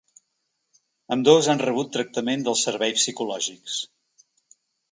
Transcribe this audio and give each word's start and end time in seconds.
Ambdós 1.15 1.49
han 1.53 1.61
rebut 1.65 1.93
tractament 1.97 2.47
dels 2.47 2.65
serveis 2.69 2.99
psicològics. 3.03 3.79